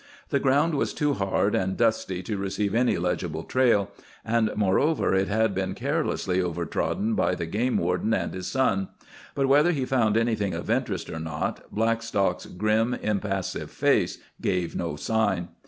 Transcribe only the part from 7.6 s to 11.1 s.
warden and his son. But whether he found anything of interest